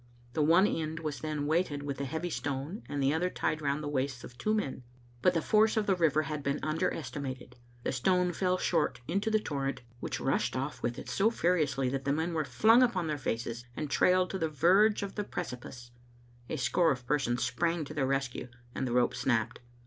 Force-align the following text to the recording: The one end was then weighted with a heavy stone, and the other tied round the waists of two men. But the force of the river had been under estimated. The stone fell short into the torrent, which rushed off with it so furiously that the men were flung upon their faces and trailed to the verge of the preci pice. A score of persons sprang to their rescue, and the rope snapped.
The 0.33 0.41
one 0.41 0.65
end 0.65 1.01
was 1.01 1.19
then 1.19 1.45
weighted 1.45 1.83
with 1.83 2.01
a 2.01 2.05
heavy 2.05 2.31
stone, 2.31 2.81
and 2.89 3.03
the 3.03 3.13
other 3.13 3.29
tied 3.29 3.61
round 3.61 3.83
the 3.83 3.87
waists 3.87 4.23
of 4.23 4.35
two 4.35 4.55
men. 4.55 4.81
But 5.21 5.35
the 5.35 5.43
force 5.43 5.77
of 5.77 5.85
the 5.85 5.93
river 5.95 6.23
had 6.23 6.41
been 6.41 6.59
under 6.63 6.91
estimated. 6.91 7.57
The 7.83 7.91
stone 7.91 8.33
fell 8.33 8.57
short 8.57 8.99
into 9.07 9.29
the 9.29 9.37
torrent, 9.39 9.83
which 9.99 10.19
rushed 10.19 10.55
off 10.57 10.81
with 10.81 10.97
it 10.97 11.07
so 11.07 11.29
furiously 11.29 11.87
that 11.89 12.05
the 12.05 12.13
men 12.13 12.33
were 12.33 12.43
flung 12.45 12.81
upon 12.81 13.05
their 13.05 13.19
faces 13.19 13.63
and 13.77 13.91
trailed 13.91 14.31
to 14.31 14.39
the 14.39 14.49
verge 14.49 15.03
of 15.03 15.13
the 15.13 15.23
preci 15.23 15.61
pice. 15.61 15.91
A 16.49 16.57
score 16.57 16.89
of 16.89 17.05
persons 17.05 17.43
sprang 17.43 17.85
to 17.85 17.93
their 17.93 18.07
rescue, 18.07 18.47
and 18.73 18.87
the 18.87 18.93
rope 18.93 19.13
snapped. 19.13 19.59